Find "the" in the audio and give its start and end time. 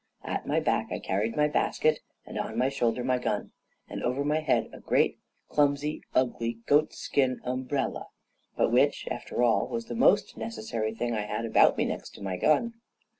9.85-9.93